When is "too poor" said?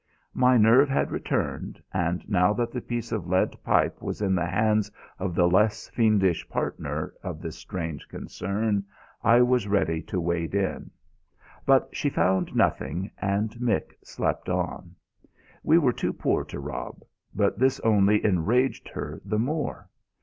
15.93-16.45